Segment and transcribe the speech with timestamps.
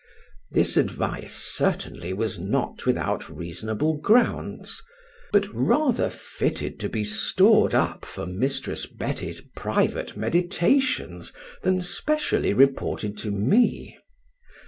[0.49, 4.81] This advice certainly was not without reasonable grounds,
[5.31, 8.87] but rather fitted to be stored up for Mrs.
[8.97, 13.99] Betty's private meditations than specially reported to me.